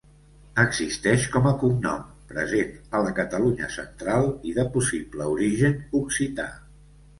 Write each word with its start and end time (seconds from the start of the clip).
Existeix 0.61 1.25
com 1.35 1.49
a 1.49 1.51
cognom, 1.63 2.07
present 2.31 2.73
a 2.97 3.03
la 3.09 3.13
Catalunya 3.21 3.69
central 3.77 4.27
i 4.53 4.57
de 4.59 4.67
possible 4.79 5.31
origen 5.37 5.81
occità. 6.05 6.51